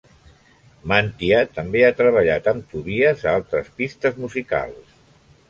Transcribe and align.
Mantia 0.91 1.41
també 1.57 1.83
ha 1.87 1.91
treballat 1.99 2.49
amb 2.53 2.65
Tobias 2.73 3.23
a 3.27 3.35
altres 3.41 3.71
pistes 3.83 4.19
musicals. 4.25 4.99